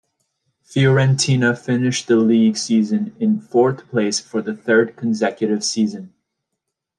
Fiorentina 0.65 1.55
finished 1.55 2.07
the 2.07 2.15
league 2.15 2.57
season 2.57 3.15
in 3.19 3.39
fourth 3.39 3.87
place 3.89 4.19
for 4.19 4.41
the 4.41 4.55
third 4.55 4.95
consecutive 4.95 5.63
season. 5.63 6.11